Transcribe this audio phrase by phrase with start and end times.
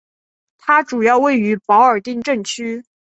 [0.57, 2.83] 它主要位于保尔丁镇区。